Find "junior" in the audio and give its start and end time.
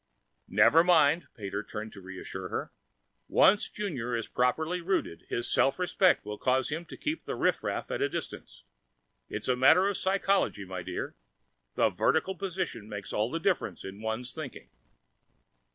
3.69-4.15